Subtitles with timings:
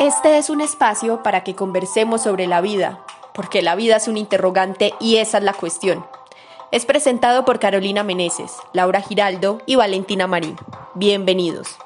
[0.00, 3.00] Este es un espacio para que conversemos sobre la vida,
[3.32, 6.04] porque la vida es un interrogante y esa es la cuestión.
[6.72, 10.56] Es presentado por Carolina Meneses, Laura Giraldo y Valentina Marín.
[10.94, 11.78] Bienvenidos.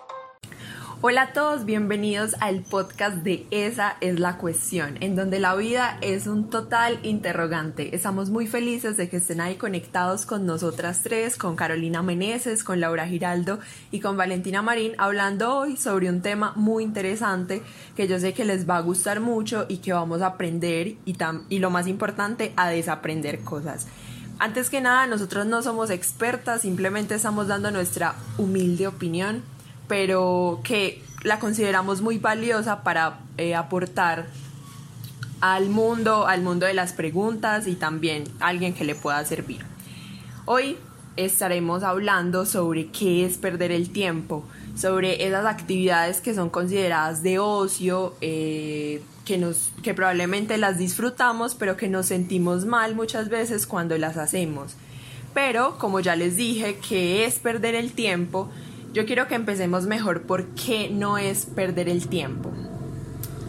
[1.00, 5.96] Hola a todos, bienvenidos al podcast de Esa es la cuestión, en donde la vida
[6.00, 7.94] es un total interrogante.
[7.94, 12.80] Estamos muy felices de que estén ahí conectados con nosotras tres, con Carolina Meneses, con
[12.80, 13.60] Laura Giraldo
[13.92, 17.62] y con Valentina Marín, hablando hoy sobre un tema muy interesante
[17.94, 21.16] que yo sé que les va a gustar mucho y que vamos a aprender y,
[21.48, 23.86] y lo más importante, a desaprender cosas.
[24.40, 29.44] Antes que nada, nosotros no somos expertas, simplemente estamos dando nuestra humilde opinión
[29.88, 34.26] pero que la consideramos muy valiosa para eh, aportar
[35.40, 39.64] al mundo, al mundo de las preguntas y también a alguien que le pueda servir.
[40.44, 40.76] Hoy
[41.16, 44.44] estaremos hablando sobre qué es perder el tiempo,
[44.76, 51.54] sobre esas actividades que son consideradas de ocio, eh, que, nos, que probablemente las disfrutamos,
[51.54, 54.74] pero que nos sentimos mal muchas veces cuando las hacemos.
[55.34, 58.48] Pero, como ya les dije, ¿qué es perder el tiempo?
[58.92, 62.50] Yo quiero que empecemos mejor por qué no es perder el tiempo.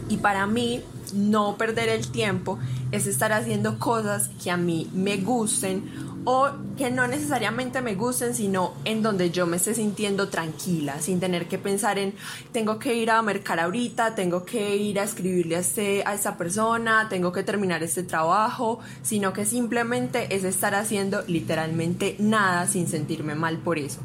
[0.08, 0.82] Y para mí,
[1.14, 2.58] no perder el tiempo
[2.92, 8.34] es estar haciendo cosas que a mí me gusten o que no necesariamente me gusten,
[8.34, 12.14] sino en donde yo me esté sintiendo tranquila, sin tener que pensar en
[12.52, 16.36] tengo que ir a mercar ahorita, tengo que ir a escribirle a, este, a esta
[16.36, 22.86] persona, tengo que terminar este trabajo, sino que simplemente es estar haciendo literalmente nada sin
[22.86, 24.00] sentirme mal por eso.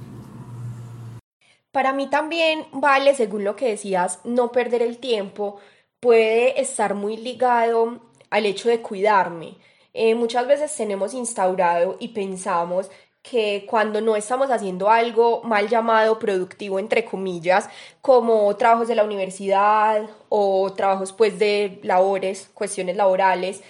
[1.75, 5.57] Para mí también vale, según lo que decías, no perder el tiempo,
[5.99, 9.57] puede estar muy ligado al hecho de cuidarme.
[9.93, 12.89] Eh, muchas veces tenemos instaurado y pensamos
[13.21, 17.67] que cuando no estamos haciendo algo mal llamado productivo, entre comillas,
[18.01, 23.61] como trabajos de la universidad o trabajos pues de labores, cuestiones laborales,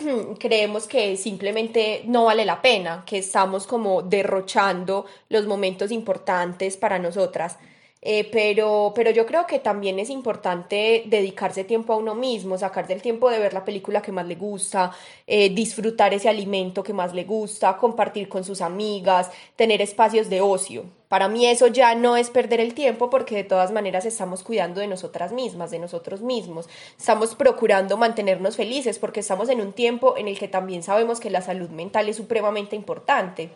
[0.38, 6.98] creemos que simplemente no vale la pena, que estamos como derrochando los momentos importantes para
[6.98, 7.56] nosotras.
[8.02, 12.86] Eh, pero, pero yo creo que también es importante dedicarse tiempo a uno mismo, sacar
[12.86, 14.92] del tiempo de ver la película que más le gusta,
[15.26, 20.40] eh, disfrutar ese alimento que más le gusta, compartir con sus amigas, tener espacios de
[20.40, 20.84] ocio.
[21.08, 24.80] Para mí eso ya no es perder el tiempo porque de todas maneras estamos cuidando
[24.80, 26.68] de nosotras mismas, de nosotros mismos.
[26.96, 31.28] Estamos procurando mantenernos felices porque estamos en un tiempo en el que también sabemos que
[31.28, 33.50] la salud mental es supremamente importante.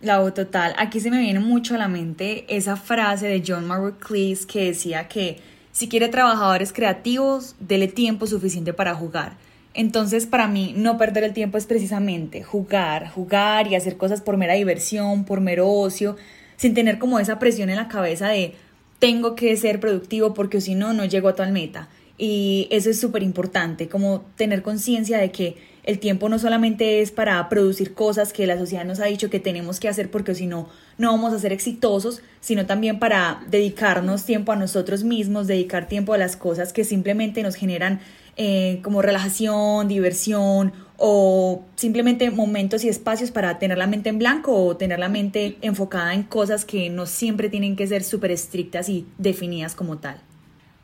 [0.00, 0.74] La O total.
[0.78, 4.66] Aquí se me viene mucho a la mente esa frase de John Margaret Cleese que
[4.66, 5.38] decía que
[5.72, 9.36] si quiere trabajadores creativos, dele tiempo suficiente para jugar.
[9.74, 14.36] Entonces, para mí, no perder el tiempo es precisamente jugar, jugar y hacer cosas por
[14.36, 16.16] mera diversión, por mero ocio,
[16.56, 18.54] sin tener como esa presión en la cabeza de
[19.00, 21.88] tengo que ser productivo porque si no, no llego a tal meta.
[22.16, 25.56] Y eso es súper importante, como tener conciencia de que
[25.88, 29.40] el tiempo no solamente es para producir cosas que la sociedad nos ha dicho que
[29.40, 30.68] tenemos que hacer porque si no,
[30.98, 36.12] no vamos a ser exitosos, sino también para dedicarnos tiempo a nosotros mismos, dedicar tiempo
[36.12, 38.00] a las cosas que simplemente nos generan
[38.36, 44.62] eh, como relajación, diversión o simplemente momentos y espacios para tener la mente en blanco
[44.62, 48.90] o tener la mente enfocada en cosas que no siempre tienen que ser súper estrictas
[48.90, 50.20] y definidas como tal.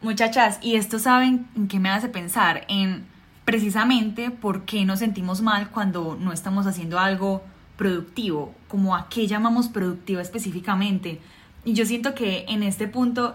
[0.01, 3.13] Muchachas, y esto saben en qué me hace pensar, en
[3.45, 7.43] precisamente por qué nos sentimos mal cuando no estamos haciendo algo
[7.77, 11.21] productivo, como a qué llamamos productivo específicamente.
[11.65, 13.35] Y yo siento que en este punto,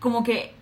[0.00, 0.54] como que,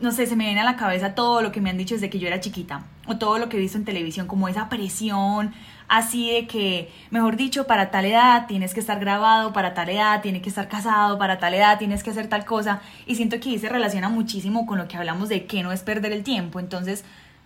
[0.00, 2.10] no sé, se me viene a la cabeza todo lo que me han dicho desde
[2.10, 5.52] que yo era chiquita, o todo lo que he visto en televisión, como esa presión,
[5.86, 10.20] así de que, mejor dicho, para tal edad tienes que estar grabado, para tal edad
[10.22, 13.50] tienes que estar casado, para tal edad tienes que hacer tal cosa, y siento que
[13.50, 16.58] ahí se relaciona muchísimo con lo que hablamos de que no es perder el tiempo,
[16.58, 17.04] entonces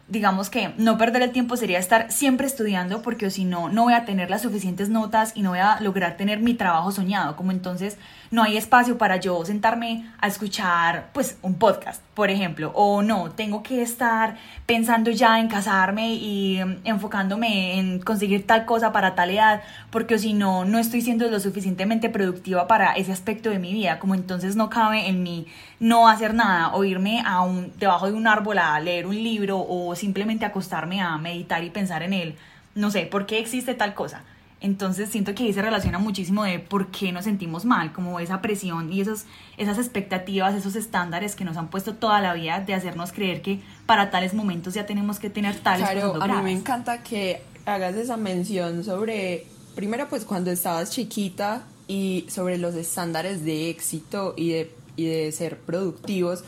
[0.09, 3.95] digamos que no perder el tiempo sería estar siempre estudiando porque si no, no voy
[3.95, 7.51] a tener las suficientes notas y no voy a lograr tener mi trabajo soñado, como
[7.51, 7.99] entonces
[8.31, 13.31] no hay espacio para yo sentarme a escuchar pues un podcast, por ejemplo, o no,
[13.33, 19.17] tengo que estar pensando ya en casarme y mm, enfocándome en conseguir tal cosa para
[19.17, 23.59] tal edad, porque si no, no estoy siendo lo suficientemente productiva para ese aspecto de
[23.59, 25.47] mi vida, como entonces no cabe en mí
[25.79, 29.59] no hacer nada o irme a un, debajo de un árbol a leer un libro
[29.59, 32.37] o simplemente acostarme a meditar y pensar en él.
[32.75, 34.23] No sé, ¿por qué existe tal cosa?
[34.61, 38.41] Entonces siento que ahí se relaciona muchísimo de por qué nos sentimos mal, como esa
[38.41, 39.25] presión y esos,
[39.59, 43.61] esas expectativas, esos estándares que nos han puesto toda la vida de hacernos creer que
[43.85, 47.97] para tales momentos ya tenemos que tener tales Claro, a mí me encanta que hagas
[47.97, 54.51] esa mención sobre, primero pues cuando estabas chiquita y sobre los estándares de éxito y
[54.51, 56.43] de y de ser productivos,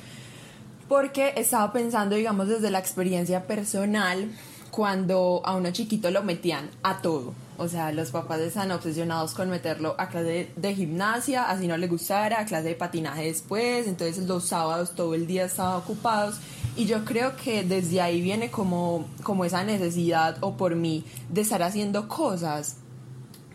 [0.88, 4.30] porque estaba pensando, digamos, desde la experiencia personal,
[4.70, 7.34] cuando a uno chiquito lo metían a todo.
[7.56, 11.88] O sea, los papás están obsesionados con meterlo a clase de, gimnasia, así no le
[11.88, 16.36] gustara, a clase de patinaje después, entonces los sábados todo el día estaban ocupados.
[16.76, 21.40] Y yo creo que desde ahí viene como, como esa necesidad, o por mí, de
[21.40, 22.76] estar haciendo cosas.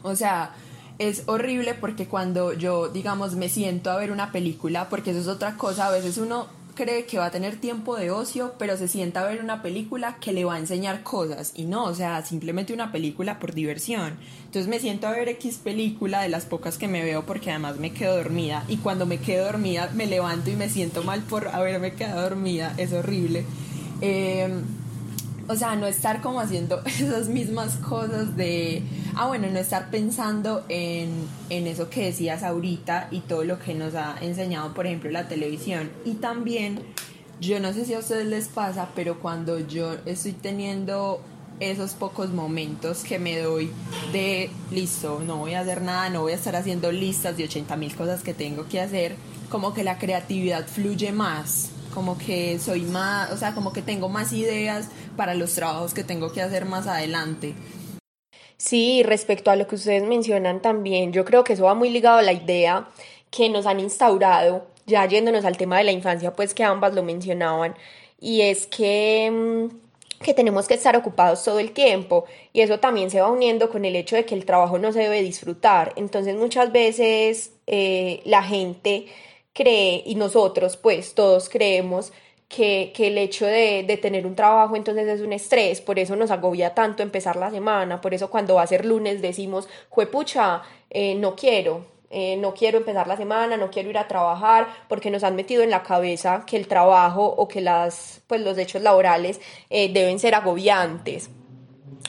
[0.02, 0.52] O sea,
[1.00, 5.28] es horrible porque cuando yo, digamos, me siento a ver una película, porque eso es
[5.28, 8.88] otra cosa, a veces uno cree que va a tener tiempo de ocio, pero se
[8.88, 12.24] sienta a ver una película que le va a enseñar cosas y no, o sea,
[12.26, 14.18] simplemente una película por diversión.
[14.46, 17.78] Entonces me siento a ver X película de las pocas que me veo porque además
[17.78, 21.48] me quedo dormida y cuando me quedo dormida me levanto y me siento mal por
[21.50, 23.46] haberme quedado dormida, es horrible.
[24.02, 24.50] Eh,
[25.48, 28.84] o sea, no estar como haciendo esas mismas cosas de,
[29.16, 33.74] ah, bueno, no estar pensando en, en, eso que decías ahorita y todo lo que
[33.74, 35.92] nos ha enseñado, por ejemplo, la televisión.
[36.06, 36.80] Y también,
[37.42, 41.22] yo no sé si a ustedes les pasa, pero cuando yo estoy teniendo
[41.60, 43.72] esos pocos momentos que me doy
[44.12, 47.76] de, listo, no voy a hacer nada, no voy a estar haciendo listas de 80
[47.78, 49.16] mil cosas que tengo que hacer,
[49.50, 54.10] como que la creatividad fluye más como que soy más, o sea, como que tengo
[54.10, 57.54] más ideas para los trabajos que tengo que hacer más adelante.
[58.58, 62.20] Sí, respecto a lo que ustedes mencionan también, yo creo que eso va muy ligado
[62.20, 62.88] a la idea
[63.30, 67.04] que nos han instaurado, ya yéndonos al tema de la infancia, pues que ambas lo
[67.04, 67.76] mencionaban,
[68.20, 73.10] y es que, mm, que tenemos que estar ocupados todo el tiempo, y eso también
[73.10, 75.92] se va uniendo con el hecho de que el trabajo no se debe disfrutar.
[75.98, 79.08] Entonces muchas veces eh, la gente
[79.54, 82.12] cree, y nosotros pues todos creemos,
[82.50, 86.16] que, que, el hecho de, de, tener un trabajo entonces es un estrés, por eso
[86.16, 90.62] nos agobia tanto empezar la semana, por eso cuando va a ser lunes decimos, juepucha,
[90.92, 91.86] eh, no quiero,
[92.16, 95.64] eh, no quiero empezar la semana, no quiero ir a trabajar, porque nos han metido
[95.64, 99.42] en la cabeza que el trabajo o que las, pues, los hechos laborales
[99.72, 101.32] eh, deben ser agobiantes.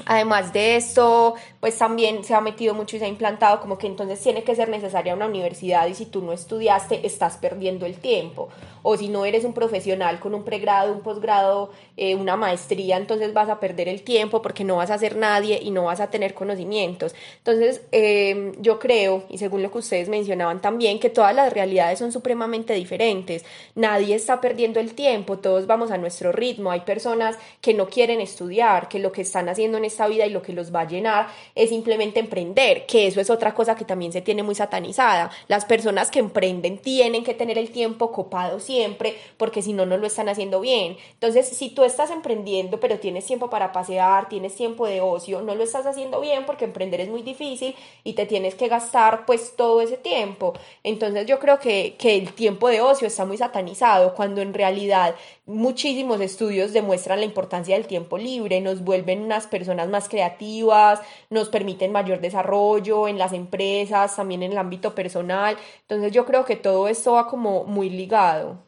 [0.06, 3.86] Además de esto, pues también se ha metido mucho y se ha implantado como que
[3.86, 7.96] entonces tiene que ser necesaria una universidad y si tú no estudiaste estás perdiendo el
[7.96, 8.48] tiempo.
[8.82, 13.32] O si no eres un profesional con un pregrado, un posgrado, eh, una maestría, entonces
[13.32, 16.10] vas a perder el tiempo porque no vas a ser nadie y no vas a
[16.10, 17.14] tener conocimientos.
[17.38, 21.98] Entonces em, yo creo, y según lo que ustedes mencionaban también, que todas las realidades
[21.98, 23.44] son supremamente diferentes.
[23.75, 26.70] Nadie está perdiendo el tiempo, todos vamos a nuestro ritmo.
[26.70, 30.30] Hay personas que no quieren estudiar, que lo que están haciendo en esta vida y
[30.30, 33.84] lo que los va a llenar es simplemente emprender, que eso es otra cosa que
[33.84, 35.30] también se tiene muy satanizada.
[35.48, 39.96] Las personas que emprenden tienen que tener el tiempo copado siempre, porque si no, no
[39.96, 40.96] lo están haciendo bien.
[41.14, 45.54] Entonces, si tú estás emprendiendo, pero tienes tiempo para pasear, tienes tiempo de ocio, no
[45.54, 47.74] lo estás haciendo bien porque emprender es muy difícil
[48.04, 50.54] y te tienes que gastar pues todo ese tiempo.
[50.82, 55.14] Entonces, yo creo que, que el tiempo de ocio está muy satanizado, cuando en realidad
[55.46, 61.00] muchísimos estudios demuestran la importancia del tiempo libre, nos vuelven unas personas más creativas,
[61.31, 65.56] nos permiten mayor desarrollo en las empresas, también en el ámbito personal.
[65.82, 68.58] Entonces yo creo que todo esto va como muy ligado.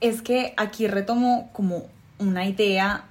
[0.00, 1.84] Es que aquí retomo como
[2.18, 3.04] una idea,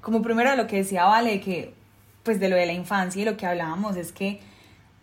[0.00, 1.74] como primero lo que decía Vale, que
[2.22, 4.40] pues de lo de la infancia y lo que hablábamos es que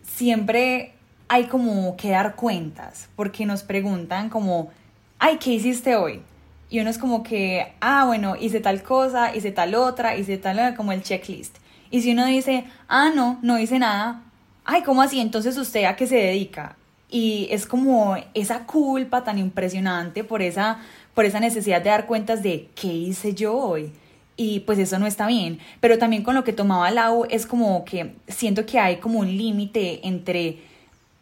[0.02, 0.92] siempre
[1.28, 4.70] hay como que dar cuentas, porque nos preguntan como,
[5.18, 6.22] ay, ¿qué hiciste hoy?
[6.68, 10.74] Y uno es como que, ah, bueno, hice tal cosa, hice tal otra, hice tal,
[10.74, 11.56] como el checklist.
[11.90, 14.22] Y si uno dice, ah, no, no hice nada,
[14.64, 15.20] ay, ¿cómo así?
[15.20, 16.76] Entonces usted a qué se dedica?
[17.08, 20.80] Y es como esa culpa tan impresionante por esa,
[21.14, 23.92] por esa necesidad de dar cuentas de qué hice yo hoy.
[24.36, 25.60] Y pues eso no está bien.
[25.80, 29.28] Pero también con lo que tomaba Lau es como que siento que hay como un
[29.36, 30.58] límite entre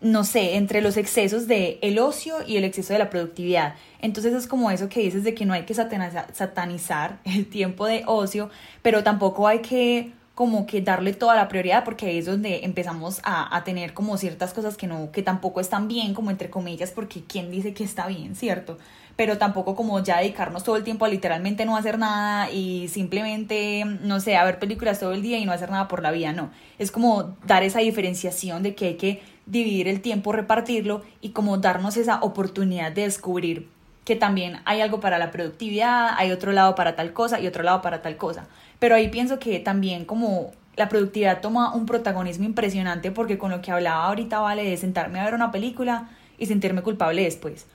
[0.04, 3.74] no sé, entre los excesos de el ocio y el exceso de la productividad.
[4.00, 8.04] Entonces es como eso que dices de que no hay que satanizar el tiempo de
[8.06, 8.50] ocio,
[8.82, 13.20] pero tampoco hay que como que darle toda la prioridad porque ahí es donde empezamos
[13.22, 16.90] a, a, tener como ciertas cosas que no que tampoco están bien como entre comillas
[16.90, 18.76] porque quién dice que está bien cierto
[19.14, 23.84] pero tampoco como ya dedicarnos todo el tiempo a literalmente no hacer nada y simplemente
[23.84, 26.32] no sé a ver películas todo el día y no hacer nada por la vida
[26.32, 31.30] no es como dar esa diferenciación de que hay que dividir el tiempo, repartirlo y
[31.30, 33.68] como darnos esa oportunidad de descubrir
[34.04, 37.62] que también hay algo para la productividad, hay otro lado para tal cosa y otro
[37.62, 38.46] lado para tal cosa.
[38.78, 43.62] Pero ahí pienso que también como la productividad toma un protagonismo impresionante porque con lo
[43.62, 47.66] que hablaba ahorita vale de sentarme a ver una película y sentirme culpable después.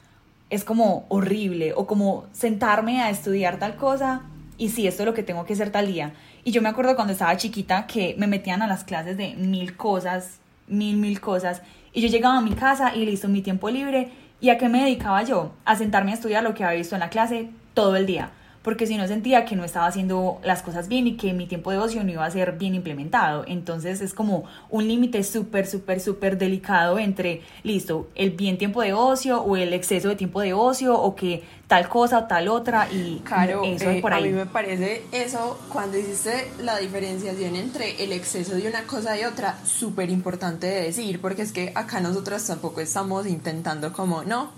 [0.49, 4.23] Es como horrible o como sentarme a estudiar tal cosa
[4.57, 6.13] y si esto es lo que tengo que hacer tal día.
[6.43, 9.77] Y yo me acuerdo cuando estaba chiquita que me metían a las clases de mil
[9.77, 11.61] cosas mil, mil cosas.
[11.91, 14.11] Y yo llegaba a mi casa y listo, mi tiempo libre
[14.41, 15.51] ¿Y a qué me dedicaba yo?
[15.65, 18.31] A sentarme a estudiar lo que había visto en la clase todo el día
[18.69, 21.71] porque si no sentía que no estaba haciendo las cosas bien y que mi tiempo
[21.71, 23.43] de ocio no iba a ser bien implementado.
[23.47, 28.93] Entonces es como un límite súper, súper, súper delicado entre, listo, el bien tiempo de
[28.93, 32.87] ocio o el exceso de tiempo de ocio o que tal cosa o tal otra
[32.91, 34.25] y claro, eso eh, por ahí.
[34.25, 39.19] A mí me parece eso, cuando hiciste la diferenciación entre el exceso de una cosa
[39.19, 44.23] y otra, súper importante de decir, porque es que acá nosotros tampoco estamos intentando como,
[44.23, 44.51] no,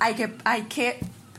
[0.00, 0.64] hay que, hay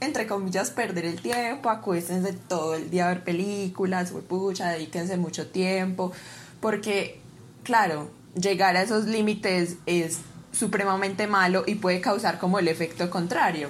[0.06, 5.48] entre comillas, perder el tiempo, acuéstense todo el día a ver películas, pucha, dedíquense mucho
[5.48, 6.12] tiempo,
[6.60, 7.20] porque,
[7.64, 8.10] claro,
[8.40, 10.20] llegar a esos límites es
[10.52, 13.70] supremamente malo y puede causar como el efecto contrario.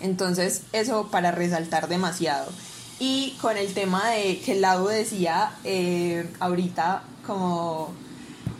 [0.00, 2.50] Entonces, eso para resaltar demasiado.
[3.00, 7.92] Y con el tema de que Lau decía eh, ahorita, como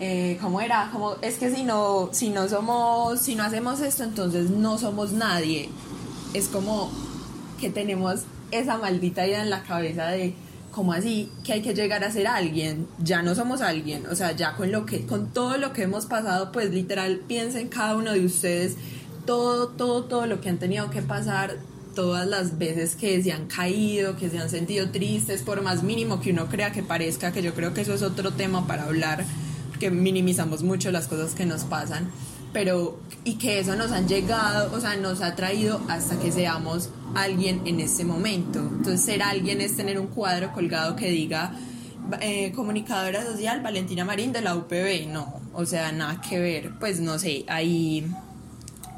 [0.01, 0.91] eh, ¿cómo era?
[0.93, 5.13] Como, es que si no, si no somos, si no hacemos esto, entonces no somos
[5.13, 5.71] nadie
[6.35, 6.91] es como
[7.61, 10.35] que tenemos esa maldita idea en la cabeza de
[10.71, 14.33] como así que hay que llegar a ser alguien, ya no somos alguien, o sea,
[14.33, 18.13] ya con lo que con todo lo que hemos pasado, pues literal piensen cada uno
[18.13, 18.77] de ustedes
[19.27, 21.57] todo todo todo lo que han tenido que pasar
[21.95, 26.21] todas las veces que se han caído, que se han sentido tristes, por más mínimo
[26.21, 29.25] que uno crea que parezca, que yo creo que eso es otro tema para hablar,
[29.81, 32.09] que minimizamos mucho las cosas que nos pasan,
[32.53, 36.91] pero y que eso nos han llegado, o sea, nos ha traído hasta que seamos
[37.15, 38.59] alguien en este momento.
[38.59, 41.53] Entonces, ser alguien es tener un cuadro colgado que diga
[42.21, 47.01] eh, comunicadora social Valentina Marín de la UPB, no, o sea, nada que ver, pues
[47.01, 48.07] no sé, ahí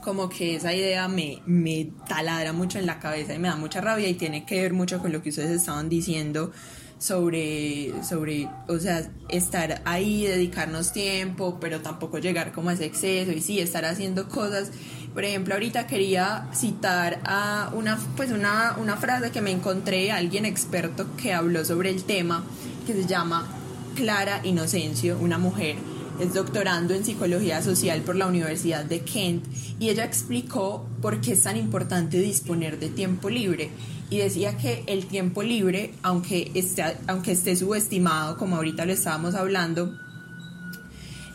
[0.03, 3.81] como que esa idea me, me taladra mucho en la cabeza y me da mucha
[3.81, 6.53] rabia y tiene que ver mucho con lo que ustedes estaban diciendo
[7.01, 13.33] sobre, sobre, o sea, estar ahí, dedicarnos tiempo, pero tampoco llegar como a ese exceso
[13.33, 14.71] y sí, estar haciendo cosas.
[15.15, 20.45] Por ejemplo, ahorita quería citar a una, pues una, una frase que me encontré, alguien
[20.45, 22.45] experto que habló sobre el tema,
[22.87, 23.49] que se llama
[23.97, 25.77] Clara Inocencio, una mujer
[26.21, 29.45] es doctorando en psicología social por la Universidad de Kent
[29.79, 33.71] y ella explicó por qué es tan importante disponer de tiempo libre
[34.11, 39.35] y decía que el tiempo libre, aunque esté, aunque esté subestimado, como ahorita lo estábamos
[39.35, 39.97] hablando,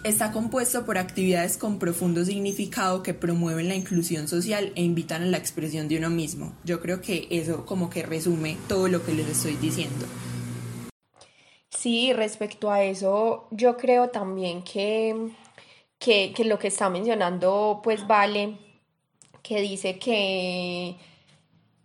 [0.03, 5.25] está compuesto por actividades con profundo significado que promueven la inclusión social e invitan a
[5.25, 6.53] la expresión de uno mismo.
[6.63, 10.05] Yo creo que eso como que resume todo lo que les estoy diciendo.
[11.85, 15.29] Sí, respecto a eso, yo creo también que,
[15.99, 18.57] que, lo que está mencionando, pues vale,
[19.43, 20.97] que dice que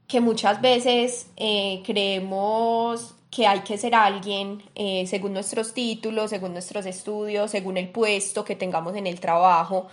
[0.08, 6.54] que muchas veces eh, creemos que hay que ser alguien eh, según nuestros títulos, según
[6.54, 9.88] nuestros estudios, según el puesto que tengamos en el trabajo,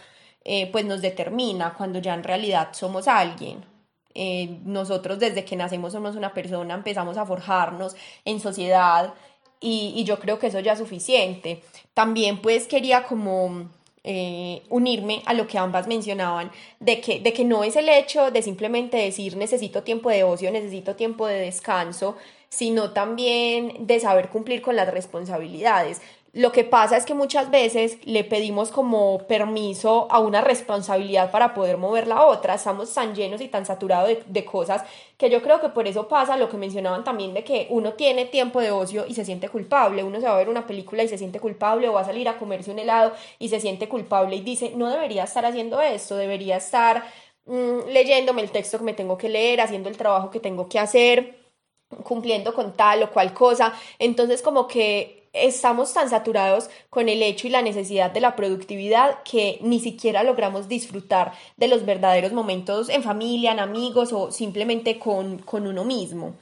[0.45, 3.65] eh, pues nos determina cuando ya en realidad somos alguien.
[4.65, 7.95] nosotros desde que nacemos somos una persona, empezamos a forjarnos
[8.25, 9.13] en sociedad
[9.59, 11.61] y, yo creo que eso ya es suficiente.
[11.93, 13.69] También pues quería como
[14.03, 18.31] eh, unirme a lo que ambas mencionaban, de que, de que no es el hecho
[18.31, 22.15] de simplemente decir necesito tiempo de ocio, necesito tiempo de descanso,
[22.49, 26.01] sino también de saber cumplir con las responsabilidades.
[26.33, 31.53] Lo que pasa es que muchas veces le pedimos como permiso a una responsabilidad para
[31.53, 32.55] poder mover la otra.
[32.55, 34.83] Estamos tan llenos y tan saturados de, cosas
[35.17, 38.25] que yo creo que por eso pasa lo que mencionaban también de que uno tiene
[38.25, 40.03] tiempo de ocio y se siente culpable.
[40.03, 42.27] Uno se va a ver una película y se siente culpable o va a salir
[42.29, 46.17] a comerse un helado y se siente culpable y dice, no debería estar haciendo esto,
[46.17, 47.03] debería estar
[47.45, 50.79] mm, leyéndome el texto que me tengo que leer, haciendo el trabajo que tengo que
[50.79, 51.37] hacer
[52.03, 53.73] cumpliendo con tal o cual cosa.
[53.99, 59.23] Entonces como que estamos tan saturados con el hecho y la necesidad de la productividad
[59.23, 64.99] que ni siquiera logramos disfrutar de los verdaderos momentos en familia, en amigos o simplemente
[64.99, 66.35] con, uno mismo.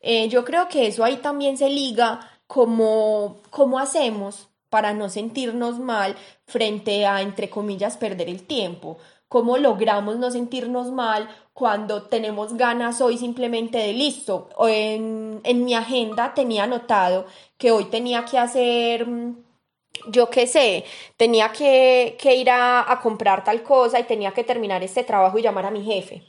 [0.00, 5.78] Eh, yo creo que eso ahí también se liga como cómo hacemos para no sentirnos
[5.78, 8.98] mal frente a, entre comillas, perder el tiempo
[9.32, 14.50] cómo logramos no sentirnos mal cuando tenemos ganas hoy simplemente de listo.
[14.68, 17.24] En, mi agenda tenía anotado
[17.56, 19.36] que hoy tenía que hacer mm,
[20.08, 20.84] yo qué sé,
[21.16, 25.42] tenía que, ir a, a, comprar tal cosa y tenía que terminar este trabajo y
[25.42, 26.24] llamar a mi jefe.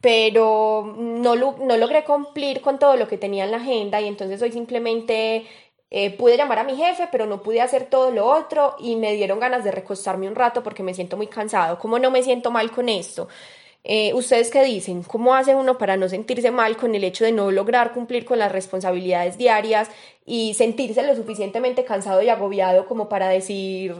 [0.00, 4.42] Pero no, no logré cumplir con todo lo que tenía en la agenda y entonces
[4.42, 5.46] hoy simplemente
[5.94, 9.12] eh, pude llamar a mi jefe, pero no pude hacer todo lo otro y me
[9.12, 11.78] dieron ganas de recostarme un rato porque me siento muy cansado.
[11.78, 13.28] ¿Cómo no me siento mal con esto?
[13.84, 15.02] Eh, ¿Ustedes qué dicen?
[15.02, 18.38] ¿Cómo hace uno para no sentirse mal con el hecho de no lograr cumplir con
[18.38, 19.90] las responsabilidades diarias
[20.24, 23.94] y sentirse lo suficientemente cansado y agobiado como para decir,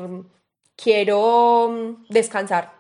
[0.77, 2.73] quiero descansar?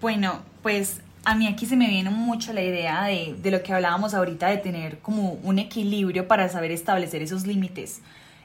[0.00, 3.72] Bueno, pues a mí aquí se me viene mucho la idea de, de, lo que
[3.72, 8.00] hablábamos ahorita de tener como un equilibrio para saber establecer esos límites.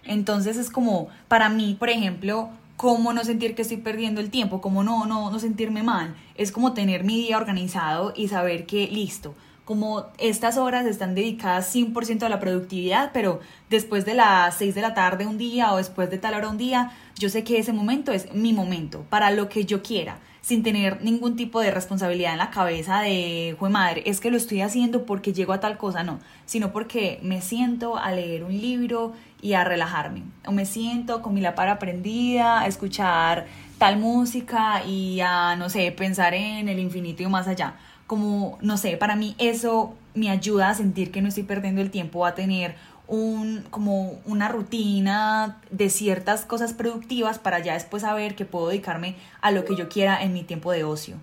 [0.06, 4.62] Entonces es como, para mí, por ejemplo, cómo no sentir que estoy perdiendo el tiempo,
[4.62, 6.16] cómo no, no, no sentirme mal.
[6.36, 11.76] Es como tener mi día organizado y saber que, listo, como estas horas están dedicadas
[11.76, 15.78] 100% a la productividad, pero después de las 6 de la tarde un día o
[15.78, 19.30] después de tal hora un día, yo sé que ese momento es mi momento para
[19.30, 23.70] lo que yo quiera, sin tener ningún tipo de responsabilidad en la cabeza de, jue
[23.70, 27.42] madre, es que lo estoy haciendo porque llego a tal cosa, no, sino porque me
[27.42, 32.62] siento a leer un libro y a relajarme, o me siento con mi lámpara prendida,
[32.62, 37.76] a escuchar tal música y a, no sé, pensar en el infinito y más allá.
[38.08, 41.92] Como, no sé, para mí eso me ayuda a sentir que no estoy perdiendo el
[41.92, 42.76] tiempo, a tener
[43.10, 49.16] un, como una rutina de ciertas cosas productivas para ya después saber que puedo dedicarme
[49.42, 51.18] a lo que yo quiera en mi tiempo de ocio.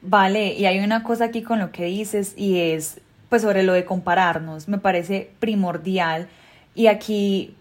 [0.00, 3.74] Vale, y hay una cosa aquí con lo que dices y es pues sobre lo
[3.74, 6.28] de compararnos, me parece primordial
[6.74, 7.54] y aquí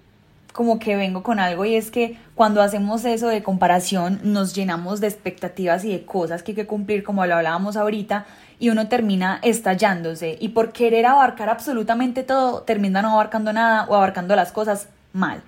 [0.53, 4.99] como que vengo con algo y es que cuando hacemos eso de comparación nos llenamos
[4.99, 8.25] de expectativas y de cosas que hay que cumplir como lo hablábamos ahorita
[8.59, 10.37] y uno termina estallándose.
[10.39, 15.41] Y por querer abarcar absolutamente todo termina no abarcando nada o abarcando las cosas mal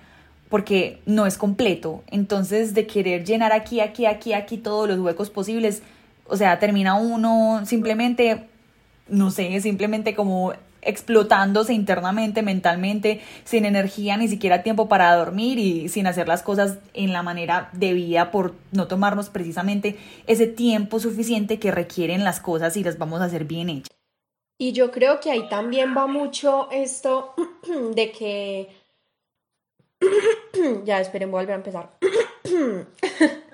[0.48, 2.02] porque no es completo.
[2.08, 5.82] Entonces de querer llenar aquí aquí aquí aquí todos los huecos posibles
[6.26, 8.48] o sea termina uno simplemente
[9.08, 15.88] no sé simplemente como explotándose internamente, mentalmente, sin energía, ni siquiera tiempo para dormir y
[15.88, 19.96] sin hacer las cosas en la manera debida por no tomarnos precisamente
[20.26, 23.96] ese tiempo suficiente que requieren las cosas y las vamos a hacer bien hechas.
[24.58, 27.34] Y yo creo que ahí también va mucho esto
[27.94, 28.68] de que...
[30.84, 31.90] ya, esperen, voy a volver a empezar.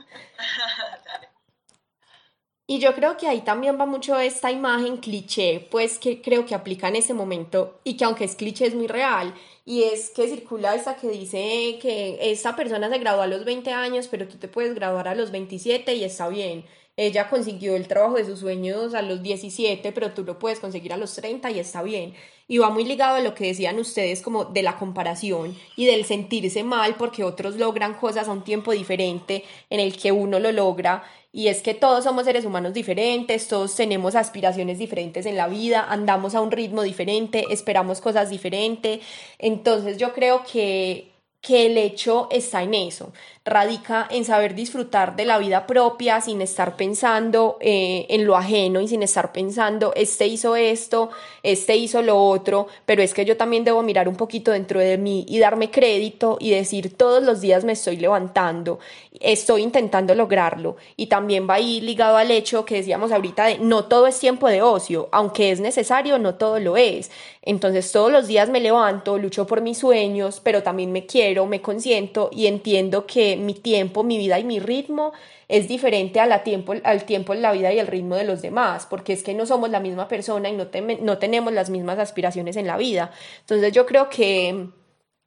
[2.71, 6.55] Y yo creo que ahí también va mucho esta imagen cliché, pues que creo que
[6.55, 9.33] aplica en ese momento y que aunque es cliché es muy real.
[9.65, 13.73] Y es que circula esta que dice que esta persona se graduó a los 20
[13.73, 16.67] años, pero tú te puedes graduar a los 27 y está bien.
[16.99, 20.93] Ella consiguió el trabajo de sus sueños a los 17, pero tú lo puedes conseguir
[20.93, 22.13] a los 30 y está bien.
[22.49, 26.05] Y va muy ligado a lo que decían ustedes como de la comparación y del
[26.05, 30.51] sentirse mal porque otros logran cosas a un tiempo diferente en el que uno lo
[30.51, 31.05] logra.
[31.33, 35.87] Y es que todos somos seres humanos diferentes, todos tenemos aspiraciones diferentes en la vida,
[35.89, 39.01] andamos a un ritmo diferente, esperamos cosas diferentes.
[39.39, 43.13] Entonces yo creo que que el hecho está en eso,
[43.49, 48.81] radica en saber disfrutar de la vida propia sin estar pensando eh, en lo ajeno
[48.81, 51.11] y sin estar pensando, este hizo esto,
[51.43, 54.99] este hizo lo otro, pero es que yo también debo mirar un poquito dentro de
[54.99, 58.79] mí y darme crédito y decir todos los días me estoy levantando,
[59.21, 63.85] estoy intentando lograrlo y también va ahí ligado al hecho que decíamos ahorita de no
[63.85, 67.11] todo es tiempo de ocio, aunque es necesario, no todo lo es.
[67.43, 71.63] Entonces todos los días me levanto, lucho por mis sueños, pero también me quiero, me
[71.63, 75.13] consiento y entiendo que mi tiempo, mi vida y mi ritmo
[75.49, 78.87] es diferente a la tiempo, al tiempo la vida y el ritmo de los demás,
[78.87, 80.67] porque es que no somos la misma persona y no,
[81.01, 83.11] no tenemos las mismas aspiraciones en la vida.
[83.41, 84.69] Entonces yo creo que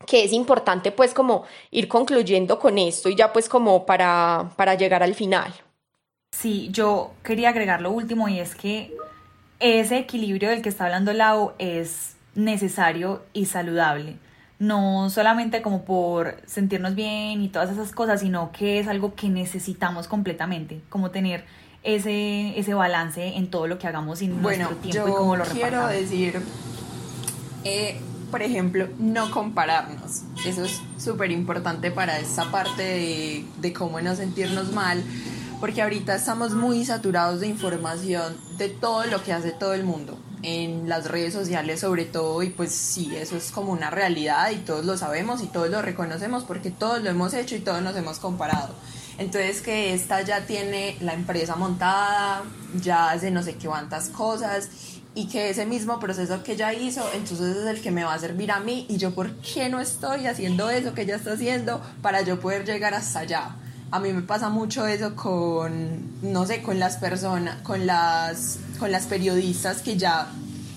[0.05, 4.75] que es importante pues como ir concluyendo con esto y ya pues como para, para
[4.75, 5.53] llegar al final.
[6.31, 8.95] Sí, yo quería agregar lo último y es que
[9.59, 14.17] ese equilibrio del que está hablando Lau es necesario y saludable.
[14.61, 19.27] No solamente como por sentirnos bien y todas esas cosas, sino que es algo que
[19.27, 21.45] necesitamos completamente, como tener
[21.83, 25.45] ese, ese balance en todo lo que hagamos en bueno, nuestro tiempo y cómo lo
[25.45, 26.39] quiero decir,
[27.63, 30.21] eh, por ejemplo, no compararnos.
[30.45, 35.03] Eso es súper importante para esta parte de, de cómo no sentirnos mal
[35.61, 40.17] porque ahorita estamos muy saturados de información de todo lo que hace todo el mundo,
[40.43, 44.57] en las redes sociales sobre todo, y pues sí, eso es como una realidad y
[44.57, 47.95] todos lo sabemos y todos lo reconocemos porque todos lo hemos hecho y todos nos
[47.95, 48.73] hemos comparado.
[49.17, 52.43] Entonces que esta ya tiene la empresa montada,
[52.81, 54.69] ya hace no sé qué cuántas cosas
[55.13, 58.19] y que ese mismo proceso que ella hizo, entonces es el que me va a
[58.19, 61.81] servir a mí y yo por qué no estoy haciendo eso que ella está haciendo
[62.01, 63.55] para yo poder llegar hasta allá
[63.91, 68.91] a mí me pasa mucho eso con, no sé, con las personas, con las, con
[68.91, 70.31] las periodistas que ya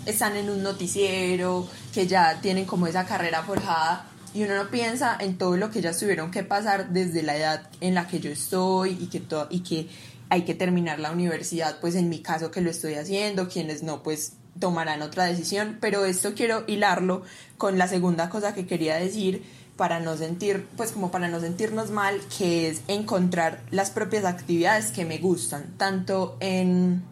[0.05, 5.17] están en un noticiero, que ya tienen como esa carrera forjada y uno no piensa
[5.21, 8.31] en todo lo que ellas tuvieron que pasar desde la edad en la que yo
[8.31, 9.89] estoy y que, todo, y que
[10.29, 14.03] hay que terminar la universidad, pues en mi caso que lo estoy haciendo, quienes no,
[14.03, 17.23] pues tomarán otra decisión, pero esto quiero hilarlo
[17.59, 19.45] con la segunda cosa que quería decir,
[19.77, 24.93] para no sentir, pues como para no sentirnos mal, que es encontrar las propias actividades
[24.93, 27.03] que me gustan, tanto en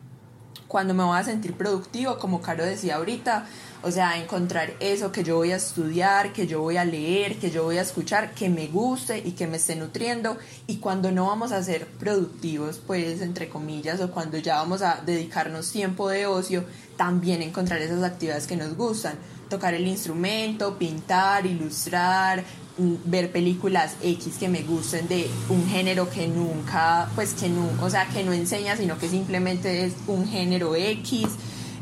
[0.73, 3.47] cuando me voy a sentir productivo, como Caro decía ahorita,
[3.83, 7.51] o sea, encontrar eso que yo voy a estudiar, que yo voy a leer, que
[7.51, 10.39] yo voy a escuchar, que me guste y que me esté nutriendo.
[10.67, 15.03] Y cuando no vamos a ser productivos, pues entre comillas, o cuando ya vamos a
[15.05, 16.65] dedicarnos tiempo de ocio,
[16.97, 19.17] también encontrar esas actividades que nos gustan.
[19.53, 22.43] Tocar el instrumento, pintar, ilustrar,
[22.79, 27.69] mm, ver películas X que me gusten de un género que nunca, pues que no,
[27.81, 31.29] o sea, que no enseña, sino que simplemente es un género X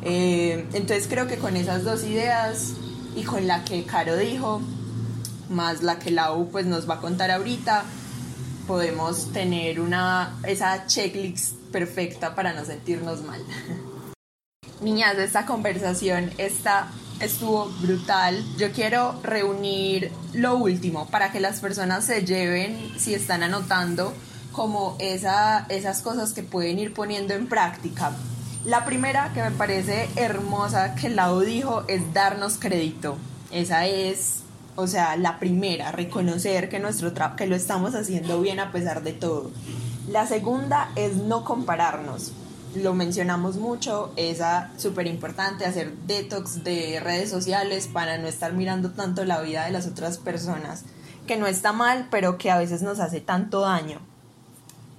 [0.02, 2.72] eh, entonces creo que con esas dos ideas
[3.14, 4.60] y con la que Caro dijo,
[5.48, 7.84] más la que Lau pues nos va a contar ahorita,
[8.66, 13.42] podemos tener una, esa checklist perfecta para no sentirnos mal.
[14.80, 18.42] Niñas, esta conversación está, estuvo brutal.
[18.58, 24.12] Yo quiero reunir lo último para que las personas se lleven, si están anotando,
[24.52, 28.12] como esa, esas cosas que pueden ir poniendo en práctica
[28.64, 33.16] la primera que me parece hermosa que Lau dijo es darnos crédito.
[33.50, 34.40] Esa es,
[34.76, 39.12] o sea, la primera, reconocer que, nuestro que lo estamos haciendo bien a pesar de
[39.12, 39.50] todo.
[40.08, 42.32] La segunda es no compararnos.
[42.74, 48.92] Lo mencionamos mucho, esa súper importante, hacer detox de redes sociales para no estar mirando
[48.92, 50.84] tanto la vida de las otras personas,
[51.26, 54.00] que no está mal, pero que a veces nos hace tanto daño.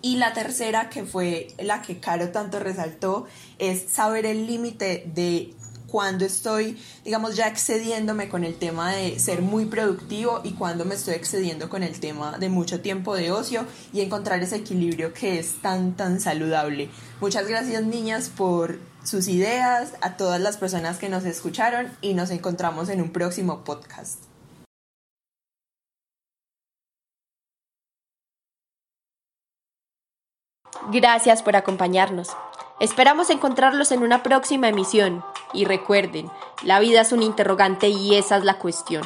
[0.01, 3.27] Y la tercera, que fue la que Caro tanto resaltó,
[3.59, 5.53] es saber el límite de
[5.91, 10.95] cuando estoy, digamos, ya excediéndome con el tema de ser muy productivo y cuando me
[10.95, 15.37] estoy excediendo con el tema de mucho tiempo de ocio y encontrar ese equilibrio que
[15.37, 16.89] es tan, tan saludable.
[17.19, 22.29] Muchas gracias niñas por sus ideas, a todas las personas que nos escucharon y nos
[22.29, 24.30] encontramos en un próximo podcast.
[30.89, 32.29] Gracias por acompañarnos.
[32.79, 35.23] Esperamos encontrarlos en una próxima emisión.
[35.53, 36.31] Y recuerden,
[36.63, 39.03] la vida es un interrogante y esa es la cuestión.